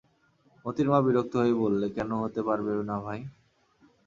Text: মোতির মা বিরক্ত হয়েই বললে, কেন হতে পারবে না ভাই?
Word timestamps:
মোতির 0.65 0.87
মা 0.91 0.99
বিরক্ত 1.05 1.33
হয়েই 1.39 1.59
বললে, 1.63 1.85
কেন 1.95 2.09
হতে 2.21 2.41
পারবে 2.47 2.71
না 2.89 2.97
ভাই? 3.05 3.19